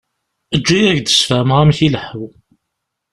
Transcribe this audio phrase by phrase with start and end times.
[0.55, 2.25] Eǧǧ-iyi ad ak-d-sfehmeɣ amek i ileḥḥu.